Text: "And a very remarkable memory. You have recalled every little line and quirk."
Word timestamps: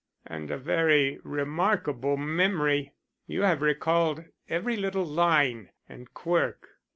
"And 0.25 0.49
a 0.49 0.57
very 0.57 1.19
remarkable 1.23 2.17
memory. 2.17 2.91
You 3.27 3.43
have 3.43 3.61
recalled 3.61 4.23
every 4.49 4.75
little 4.75 5.05
line 5.05 5.69
and 5.87 6.11
quirk." 6.11 6.69